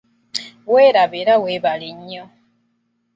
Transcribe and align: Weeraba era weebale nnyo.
Weeraba 0.71 1.15
era 1.21 1.33
weebale 1.43 1.89
nnyo. 1.97 2.23